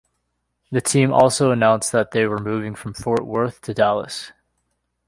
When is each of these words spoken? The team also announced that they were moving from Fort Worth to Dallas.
The 0.71 0.81
team 0.81 1.13
also 1.13 1.51
announced 1.51 1.91
that 1.91 2.09
they 2.09 2.25
were 2.25 2.39
moving 2.39 2.73
from 2.73 2.95
Fort 2.95 3.23
Worth 3.23 3.61
to 3.61 3.73
Dallas. 3.75 4.31